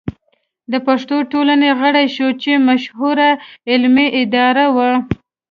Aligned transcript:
د 0.71 0.73
پښتو 0.87 1.15
ټولنې 1.31 1.69
غړی 1.79 2.05
شو 2.15 2.27
چې 2.41 2.51
مشهوره 2.67 3.29
علمي 3.71 4.07
اداره 4.21 4.65
وه. 4.75 4.91